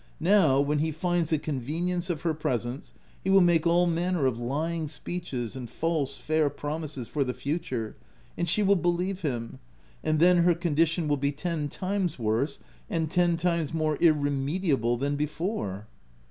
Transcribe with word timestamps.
Now, 0.19 0.59
when 0.59 0.79
he 0.79 0.91
finds 0.91 1.29
the 1.29 1.37
convenience 1.37 2.09
of 2.09 2.23
her 2.23 2.33
presence, 2.33 2.95
he 3.23 3.29
will 3.29 3.39
make 3.39 3.67
all 3.67 3.85
manner 3.85 4.25
of 4.25 4.39
lying 4.39 4.87
speeches 4.87 5.55
and 5.55 5.69
false, 5.69 6.17
fair 6.17 6.49
pro 6.49 6.79
mises 6.79 7.07
for 7.07 7.23
the 7.23 7.35
future, 7.35 7.95
and 8.35 8.49
she 8.49 8.63
will 8.63 8.75
believe 8.75 9.21
him, 9.21 9.59
and 10.03 10.17
then 10.17 10.37
her 10.37 10.55
condition 10.55 11.07
will 11.07 11.17
be 11.17 11.31
ten 11.31 11.69
times 11.69 12.17
worse 12.17 12.59
and 12.89 13.11
ten 13.11 13.37
times 13.37 13.75
more 13.75 13.95
irremediable 13.97 14.97
than 14.97 15.17
before." 15.17 15.85